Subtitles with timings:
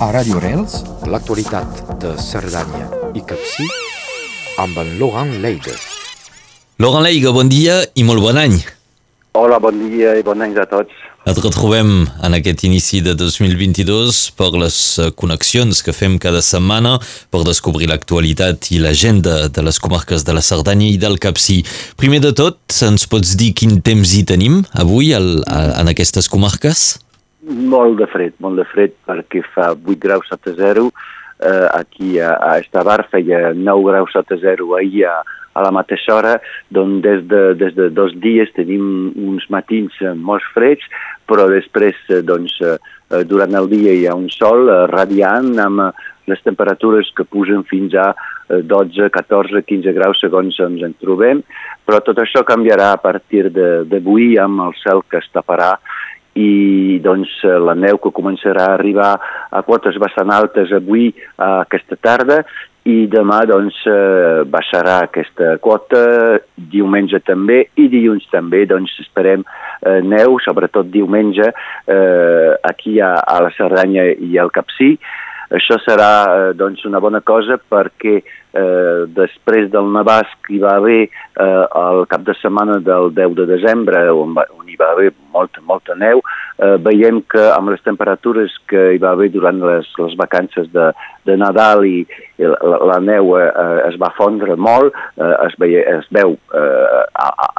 [0.00, 3.66] A Radio Rels, L'actualitat de Cerdanya i Capcí
[4.62, 5.74] amb en Laurent Leiga.
[6.80, 8.56] Laurent Leiga, bon dia i molt bon any.
[9.36, 10.94] Hola, bon dia i bon any a tots.
[11.28, 11.90] Et retrobem
[12.24, 14.78] en aquest inici de 2022 per les
[15.20, 16.94] connexions que fem cada setmana
[17.28, 21.60] per descobrir l'actualitat i l'agenda de les comarques de la Cerdanya i del Capcí.
[22.00, 26.32] Primer de tot, ens pots dir quin temps hi tenim avui al, a, en aquestes
[26.32, 26.96] comarques?
[27.50, 30.90] Molt de fred, molt de fred, perquè fa 8 graus sota zero.
[31.40, 35.16] Eh, aquí a, a Estavar feia 9 graus sota zero ahir a,
[35.54, 36.36] a la mateixa hora,
[36.70, 40.86] doncs des de, des de dos dies tenim uns matins eh, molt freds,
[41.26, 42.76] però després, eh, doncs, eh,
[43.26, 45.88] durant el dia hi ha un sol radiant amb
[46.30, 51.42] les temperatures que pugen fins a eh, 12, 14, 15 graus segons ens en trobem,
[51.82, 55.72] però tot això canviarà a partir d'avui amb el cel que es taparà
[56.40, 59.12] i doncs eh, la neu que començarà a arribar
[59.50, 62.42] a quotes bastant altes avui eh, aquesta tarda
[62.88, 66.00] i demà doncs eh, baixarà aquesta quota,
[66.72, 73.40] diumenge també i dilluns també doncs esperem eh, neu, sobretot diumenge eh, aquí a, a
[73.44, 74.94] la Cerdanya i al Capcí.
[75.50, 80.76] Això serà eh, doncs una bona cosa perquè eh, després del nevàs que hi va
[80.78, 84.92] haver eh, el cap de setmana del 10 de desembre, on, va, on hi va
[84.94, 86.22] haver molta, molta neu,
[86.58, 90.90] eh, veiem que amb les temperatures que hi va haver durant les, les vacances de,
[91.26, 92.04] de Nadal i,
[92.38, 93.50] i la, la neu eh,
[93.88, 97.49] es va fondre molt, eh, es, veia, es veu eh, a,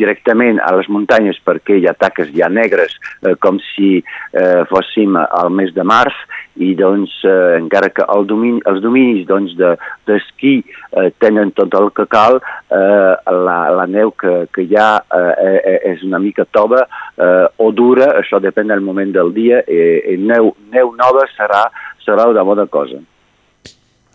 [0.00, 5.18] directament a les muntanyes perquè hi ha taques ja negres eh, com si eh, fóssim
[5.20, 6.16] al mes de març
[6.60, 9.74] i doncs eh, encara que el domini, els dominis doncs, de,
[10.08, 13.12] d'esquí eh, tenen tot el que cal, eh,
[13.46, 17.70] la, la neu que, que hi ha eh, eh, és una mica tova eh, o
[17.76, 19.80] dura, això depèn del moment del dia, i,
[20.14, 21.64] i neu, neu nova serà,
[22.04, 23.00] serà una bona cosa.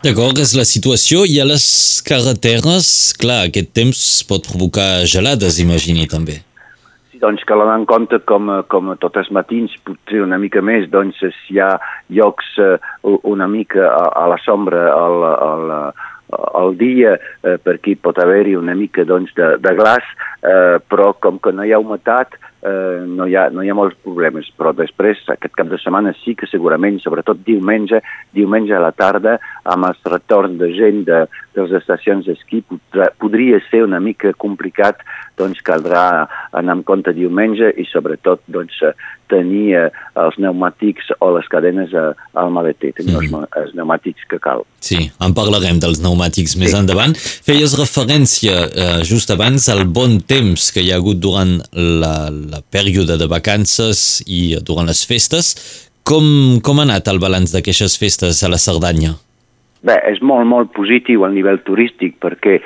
[0.04, 1.24] D'acord, és la situació.
[1.24, 1.64] I a les
[2.04, 6.42] carreteres, clar, aquest temps pot provocar gelades, imagini, també.
[7.10, 10.84] Sí, doncs cal anar en compte com, com tots els matins, potser una mica més,
[10.92, 11.70] doncs si hi ha
[12.12, 12.76] llocs eh,
[13.24, 15.72] una mica a, a la sombra al, al,
[16.60, 20.12] al dia, eh, perquè pot haver-hi una mica doncs, de, de glaç,
[20.44, 22.36] eh, però com que no hi ha humitat,
[22.66, 24.48] eh, no, hi ha, no hi ha molts problemes.
[24.58, 28.02] Però després, aquest cap de setmana sí que segurament, sobretot diumenge,
[28.36, 31.22] diumenge a la tarda, amb els retorns de gent de,
[31.54, 32.62] de les estacions d'esquí,
[33.22, 35.02] podria ser una mica complicat,
[35.38, 38.78] doncs caldrà anar amb compte diumenge i sobretot doncs,
[39.28, 39.88] tenir eh,
[40.22, 43.46] els pneumàtics o les cadenes eh, al maleter, tenir els, Mhm.
[43.58, 44.62] els pneumàtics que cal.
[44.80, 46.76] Sí, en parlarem dels pneumàtics més Sí.
[46.76, 47.16] endavant.
[47.16, 52.62] Feies referència eh, just abans al bon temps que hi ha hagut durant la, la
[52.70, 55.56] període de vacances i durant les festes.
[56.06, 59.16] Com, com ha anat el balanç d'aquestes festes a la Cerdanya?
[59.84, 62.62] Bé, és molt, molt positiu a nivell turístic perquè eh,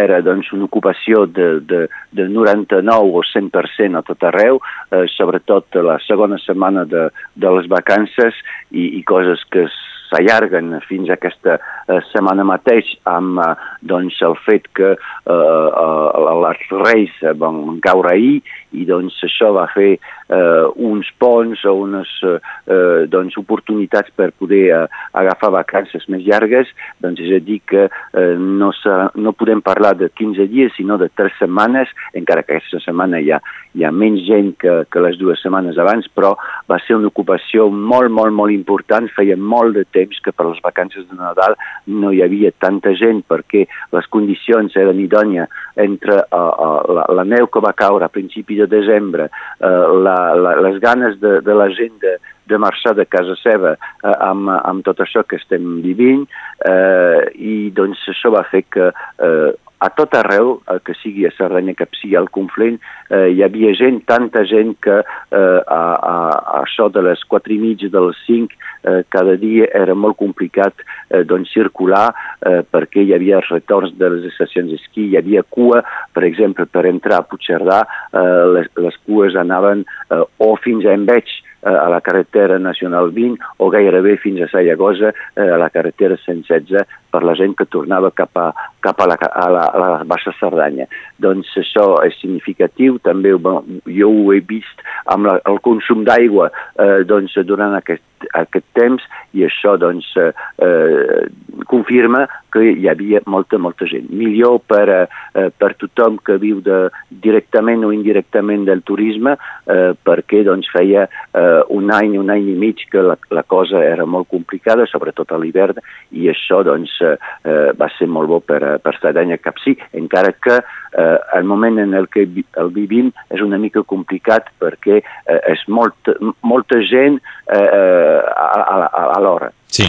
[0.00, 4.58] era doncs, una ocupació de, de, de 99 o 100% a tot arreu,
[4.90, 7.06] eh, sobretot la segona setmana de,
[7.38, 8.34] de les vacances
[8.70, 9.68] i, i coses que
[10.08, 13.50] s'allarguen fins a aquesta eh, setmana mateix amb eh,
[13.92, 14.98] doncs, el fet que eh,
[15.32, 18.38] eh, els reis eh, van caure ahir
[18.76, 22.36] i doncs això va fer eh, uns ponts o unes eh,
[22.68, 24.82] eh, doncs, oportunitats per poder eh,
[25.16, 26.68] agafar vacances més llargues,
[27.02, 28.72] doncs és a dir que eh, no,
[29.16, 33.32] no podem parlar de 15 dies sinó de 3 setmanes, encara que aquesta setmana hi
[33.32, 33.40] ha,
[33.74, 36.34] hi ha menys gent que, que les dues setmanes abans, però
[36.68, 40.60] va ser una ocupació molt, molt, molt important, feia molt de temps que per les
[40.64, 41.56] vacances de Nadal
[41.88, 43.64] no hi havia tanta gent perquè
[43.94, 45.48] les condicions eren idònies
[45.78, 49.28] entre uh, uh, la, la neu que va caure a principi de desembre,
[49.60, 52.16] uh, la, la, les ganes de, de la gent de,
[52.48, 56.24] de marxar de casa seva eh, amb, amb tot això que estem vivint
[56.66, 61.32] eh, i doncs això va fer que eh, a tot arreu, eh, que sigui a
[61.36, 62.78] Cerdanya, que sigui al Conflent,
[63.10, 67.54] eh, hi havia gent, tanta gent que eh, a, a, a això de les quatre
[67.54, 72.08] i mitja, de les cinc, eh, cada dia era molt complicat eh, doncs, circular
[72.46, 75.82] eh, perquè hi havia els retorns de les estacions d'esquí, hi havia cua,
[76.14, 77.82] per exemple, per entrar a Puigcerdà,
[78.12, 81.30] eh, les, les cues anaven eh, o fins a Enveig,
[81.62, 86.16] eh, a la carretera nacional 20 o gairebé fins a Sallagosa, eh, a la carretera
[86.24, 88.48] 116, per la gent que tornava cap a,
[88.84, 90.88] cap a, la, a, la, a la Baixa Cerdanya.
[91.22, 97.04] Doncs això és significatiu, també jo ho he vist amb la, el consum d'aigua eh,
[97.08, 99.04] doncs, durant aquest, aquest temps
[99.36, 100.30] i això doncs, eh,
[100.64, 101.26] eh,
[101.70, 104.08] confirma que hi havia molta, molta gent.
[104.14, 110.42] Millor per, eh, per tothom que viu de, directament o indirectament del turisme eh, perquè
[110.46, 114.30] doncs, feia eh, un any, un any i mig que la, la cosa era molt
[114.32, 115.80] complicada, sobretot a l'hivern,
[116.16, 121.18] i això doncs, eh, va ser molt bo per, per Cerdanya Capcí, encara que eh,
[121.38, 126.12] el moment en el que el vivim és una mica complicat perquè eh, és molt,
[126.42, 129.52] molta gent eh, eh alhora.
[129.68, 129.86] Sí.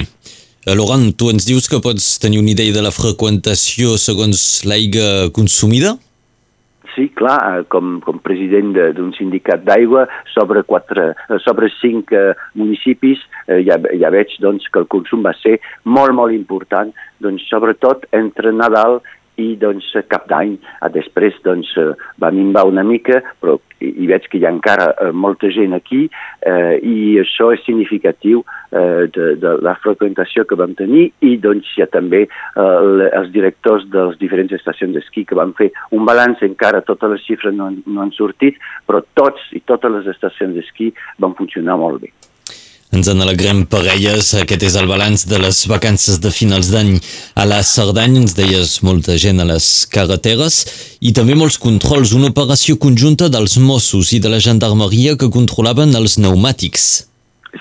[0.66, 5.30] Eh, Laurent, tu ens dius que pots tenir una idea de la freqüentació segons l'aigua
[5.34, 5.96] consumida?
[6.96, 12.34] Sí, clar, eh, com, com president d'un sindicat d'aigua sobre, quatre, eh, sobre cinc eh,
[12.60, 16.92] municipis eh, ja, ja veig doncs, que el consum va ser molt, molt important,
[17.24, 19.00] doncs, sobretot entre Nadal
[19.40, 20.58] i doncs, cap d'any.
[20.96, 24.90] Després doncs, eh, va minvar una mica, però i, i veig que hi ha encara
[24.94, 30.60] eh, molta gent aquí eh, i això és significatiu eh, de, de la freqüentació que
[30.60, 35.26] vam tenir i doncs hi ha també eh, els directors de les diferents estacions d'esquí
[35.30, 39.52] que van fer un balanç, encara totes les xifres no, no han sortit, però tots
[39.56, 42.14] i totes les estacions d'esquí van funcionar molt bé.
[42.90, 44.32] Ens en alegrem per elles.
[44.34, 46.96] Aquest és el balanç de les vacances de finals d'any
[47.38, 48.24] a la Cerdanya.
[48.24, 50.64] Ens deies molta gent a les carreteres
[51.00, 52.16] i també molts controls.
[52.18, 57.09] Una operació conjunta dels Mossos i de la Gendarmeria que controlaven els pneumàtics.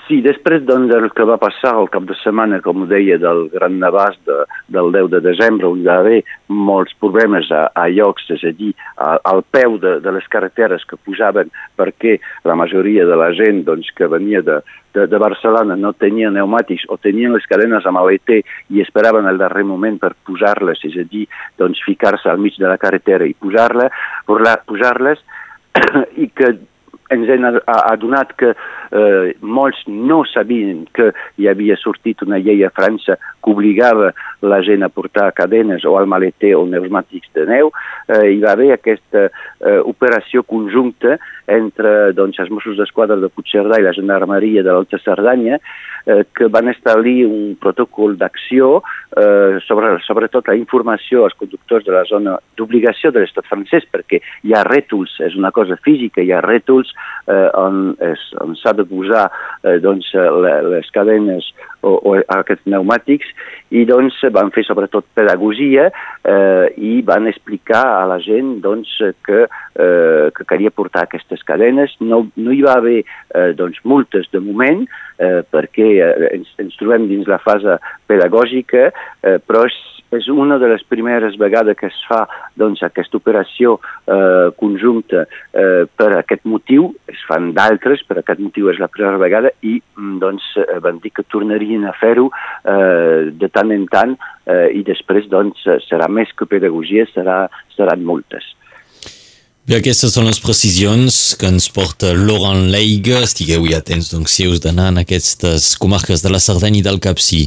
[0.05, 3.79] Sí, després doncs, que va passar el cap de setmana, com ho deia, del Gran
[3.81, 4.35] Navàs de,
[4.69, 6.19] del 10 de desembre, on hi va haver
[6.53, 8.69] molts problemes a, a llocs, és a dir,
[9.01, 11.49] a, al peu de, de les carreteres que pujaven
[11.79, 14.59] perquè la majoria de la gent doncs, que venia de,
[14.93, 19.41] de, de Barcelona no tenia pneumàtics o tenien les cadenes amb aleter i esperaven el
[19.41, 21.25] darrer moment per posar-les, és a dir,
[21.57, 23.89] doncs, ficar-se al mig de la carretera i posar-les,
[24.69, 25.25] posar-les
[26.23, 26.59] i que
[27.13, 32.71] ens hem adonat que eh, molts no sabien que hi havia sortit una llei a
[32.73, 34.11] França que obligava
[34.45, 37.71] la gent a portar cadenes o al maleter o pneumàtics de neu.
[38.07, 41.17] Eh, hi va haver aquesta eh, operació conjunta
[41.49, 46.49] entre doncs, els Mossos d'Esquadra de Puigcerdà i la Gendarmeria de l'Alta Cerdanya eh, que
[46.53, 48.79] van establir un protocol d'acció
[49.17, 54.21] eh, sobre, sobretot la informació als conductors de la zona d'obligació de l'estat francès perquè
[54.45, 56.93] hi ha rètols, és una cosa física, hi ha rètols
[57.29, 57.93] eh, on,
[58.43, 59.27] on s'ha de posar
[59.63, 61.49] eh, doncs, les cadenes
[61.81, 63.29] o, o aquests pneumàtics
[63.75, 69.45] i doncs van fer sobretot pedagogia eh, i van explicar a la gent doncs, que,
[69.45, 71.93] eh, que calia portar aquestes cadenes.
[72.01, 74.83] No, no hi va haver eh, doncs, multes de moment
[75.19, 77.79] eh, perquè eh, ens, ens trobem dins la fase
[78.09, 78.89] pedagògica,
[79.23, 79.79] eh, però és
[80.11, 82.23] és una de les primeres vegades que es fa
[82.57, 83.77] doncs, aquesta operació
[84.09, 89.19] eh, conjunta eh, per aquest motiu, es fan d'altres, per aquest motiu és la primera
[89.21, 93.85] vegada i mm, doncs, eh, van dir que tornarien a fer-ho eh, de tant en
[93.91, 94.15] tant
[94.45, 97.43] eh, i després doncs, serà més que pedagogia, serà,
[97.75, 98.55] seran multes.
[99.69, 103.19] Bé, aquestes són les precisions que ens porta Laurent Leiga.
[103.21, 106.97] Estigueu ja atents, doncs, si us d'anar en aquestes comarques de la Cerdanya i del
[107.03, 107.43] Capcí.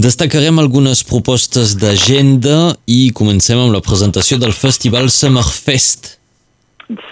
[0.00, 6.21] Destacarem algunes propostes d'agenda i comencem amb la presentació del festival Summerfest.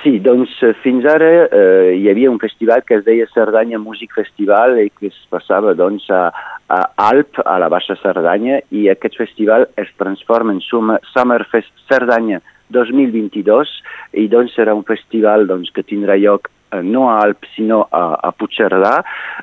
[0.02, 4.12] Sí, doncs eh, fins ara eh, hi havia un festival que es deia Cerdanya Music
[4.16, 6.28] Festival i que es passava doncs, a,
[6.68, 12.40] a Alp, a la Baixa Cerdanya, i aquest festival es transforma en Summerfest Cerdanya
[12.74, 13.72] 2022
[14.20, 18.14] i doncs serà un festival doncs, que tindrà lloc Eh, no a Alp sinó a,
[18.22, 19.00] a Puigcerdà,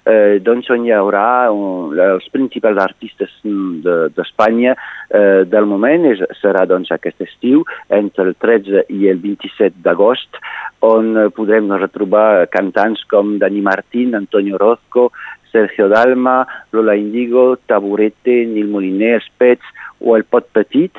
[0.08, 6.24] eh, doncs on hi haurà un, els principals artistes d'Espanya de, eh, del moment, és,
[6.40, 10.40] serà doncs aquest estiu, entre el 13 i el 27 d'agost,
[10.88, 15.10] on podrem retrobar cantants com Dani Martín, Antonio Orozco,
[15.52, 20.96] Sergio Dalma, Lola Indigo, Taburete, Nil Moliner, Spets o El Pot Petit,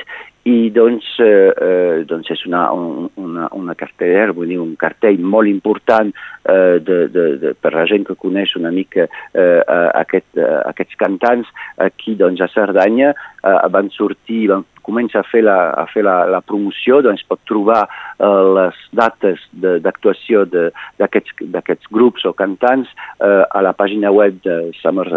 [0.49, 5.51] i doncs, eh, eh, doncs és una, una, una cartellera, vull dir, un cartell molt
[5.51, 9.61] important eh, de, de, de, per la gent que coneix una mica eh,
[10.01, 11.53] aquest, eh, aquests cantants.
[11.85, 16.23] Aquí doncs, a Cerdanya eh, van sortir, van començar a fer la, a fer la,
[16.33, 19.45] la promoció, doncs pot trobar eh, les dates
[19.85, 22.89] d'actuació d'aquests grups o cantants
[23.21, 25.09] eh, a la pàgina web de Summer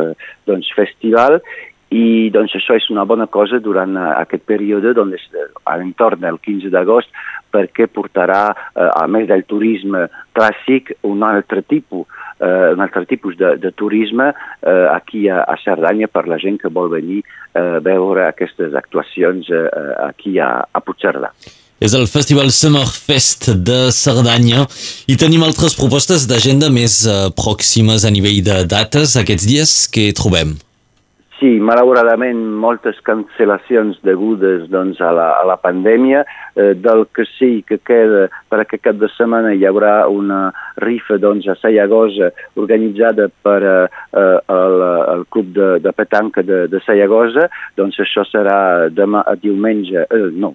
[0.49, 1.39] doncs, Festival
[1.91, 5.25] i doncs això és una bona cosa durant aquest període, doncs,
[5.67, 7.11] a l'entorn del 15 d'agost,
[7.51, 12.07] perquè portarà, eh, a més del turisme clàssic, un altre tipus,
[12.39, 16.61] eh, un altre tipus de, de turisme eh, aquí a, a Cerdanya per la gent
[16.61, 19.67] que vol venir eh, veure aquestes actuacions eh,
[20.07, 21.33] aquí a, a Puigcerdà.
[21.81, 24.67] És el Festival Summerfest de Cerdanya
[25.09, 30.11] i tenim altres propostes d'agenda més eh, pròximes a nivell de dates aquests dies que
[30.15, 30.55] trobem.
[31.41, 36.21] Sí, malauradament moltes cancel·lacions degudes doncs, a, la, a la pandèmia.
[36.53, 40.51] Eh, del que sí que queda per aquest cap de setmana hi haurà una
[40.83, 42.29] rifa doncs, a Sayagosa
[42.61, 43.87] organitzada per eh,
[44.21, 47.49] el, el club de, de petanca de, de Sayagosa.
[47.79, 48.61] Doncs això serà
[48.93, 50.53] demà a diumenge, eh, no,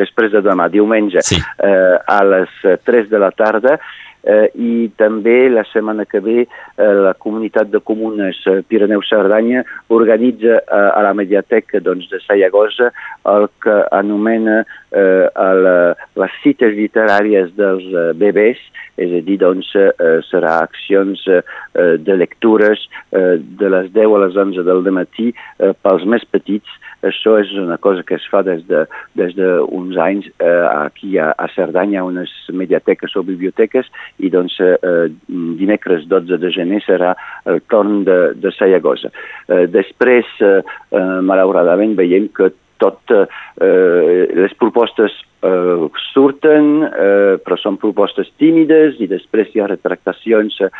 [0.00, 1.38] després de demà, diumenge, sí.
[1.38, 3.78] eh, a les 3 de la tarda
[4.24, 6.48] eh, i també la setmana que ve eh,
[7.04, 12.90] la comunitat de comunes eh, Pirineu-Cerdanya organitza eh, a la Mediateca doncs, de Sayagosa
[13.30, 15.76] el que anomena eh, la,
[16.20, 18.60] les cites literàries dels eh, bebès,
[19.00, 21.40] és a dir, doncs, eh, serà accions eh,
[21.98, 26.80] de lectures eh, de les 10 a les 11 del matí eh, pels més petits,
[27.06, 31.16] això és una cosa que es fa des d'uns de, des de anys eh, aquí
[31.18, 33.88] a, a Cerdanya, unes mediateques o biblioteques,
[34.18, 37.14] i doncs eh, dimecres 12 de gener serà
[37.46, 39.12] el torn de, de Sayagosa.
[39.48, 40.60] Eh, després, eh,
[40.92, 43.26] eh, malauradament, veiem que tot eh,
[44.34, 45.12] les propostes
[45.44, 50.70] eh, surten, eh, però són propostes tímides i després hi ha retractacions eh,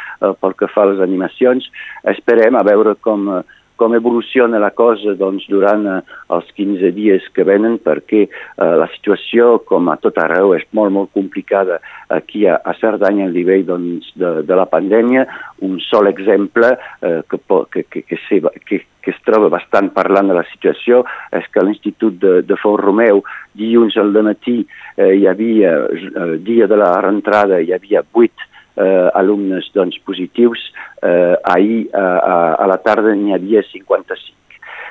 [0.40, 1.68] pel que fa a les animacions.
[2.14, 3.42] Esperem a veure com eh,
[3.80, 5.98] com evoluciona la cosa doncs, durant eh,
[6.36, 10.92] els 15 dies que venen, perquè eh, la situació, com a tot arreu, és molt,
[10.92, 11.80] molt complicada
[12.12, 15.24] aquí a, a Cerdanya a nivell doncs, de, de la pandèmia.
[15.64, 17.40] Un sol exemple eh, que,
[17.72, 21.00] que, que, que, se, que, que es troba bastant parlant de la situació
[21.32, 23.24] és que a l'Institut de, de Fort Romeu
[23.56, 29.08] dilluns al matí eh, hi havia, eh, dia de la rentrada, hi havia vuit eh,
[29.14, 30.66] alumnes doncs, positius.
[31.02, 32.04] Eh, ahir a,
[32.60, 34.36] a la tarda n'hi havia 55.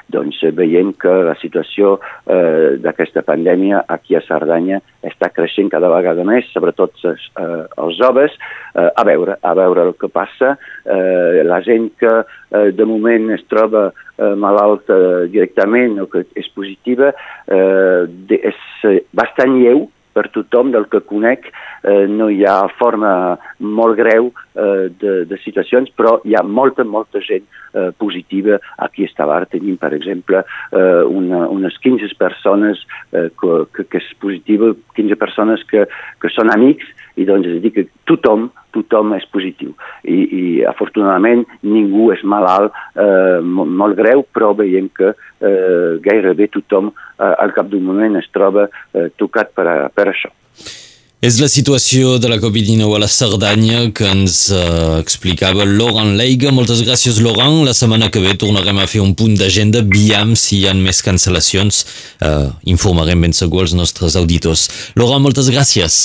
[0.10, 5.92] Doncs eh, veiem que la situació eh, d'aquesta pandèmia aquí a Cerdanya està creixent cada
[5.92, 8.34] vegada més, sobretot els, eh, els joves,
[8.74, 10.56] eh, a veure, a veure el que passa.
[10.86, 14.98] Eh, la gent que eh, de moment es troba eh, malalta
[15.30, 17.14] directament o que és positiva
[17.46, 18.10] eh,
[18.40, 18.66] és
[19.14, 23.12] bastant lleu, per tothom del que conec eh, no hi ha forma
[23.60, 28.60] molt greu eh, de, de situacions, però hi ha molta, molta gent eh, positiva.
[28.86, 34.02] Aquí a Estavar tenim, per exemple, eh, una, unes 15 persones eh, que, que, que
[34.04, 35.86] és positiva, 15 persones que,
[36.20, 39.74] que són amics, i doncs és a dir que tothom, tothom és positiu.
[40.04, 46.50] I, i afortunadament ningú és malalt eh, molt, molt greu, però veiem que eh, gairebé
[46.54, 50.32] tothom eh, al cap d'un moment es troba eh, tocat per, a, per això.
[51.20, 56.54] És la situació de la Covid-19 a la Cerdanya que ens uh, explicava Laurent Leiga.
[56.56, 57.58] Moltes gràcies, Laurent.
[57.68, 59.82] La setmana que ve tornarem a fer un punt d'agenda.
[59.84, 61.82] Viam si hi ha més cancel·lacions.
[62.24, 64.70] Uh, informarem ben segur els nostres auditors.
[64.96, 65.98] Laurent, moltes gràcies.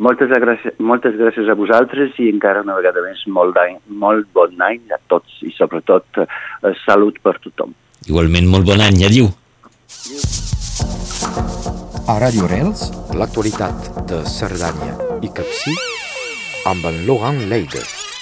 [0.00, 3.58] Moltes gràcies, moltes gràcies a vosaltres i encara una vegada més molt,
[4.00, 7.76] molt bon any a tots i sobretot eh, salut per tothom.
[8.08, 9.04] Igualment, molt bon any.
[9.10, 9.28] Adiu.
[12.08, 12.86] A Radio Rels,
[13.20, 15.74] l'actualitat de Cerdanya i Capcí
[16.70, 18.17] amb en Laurent Leides.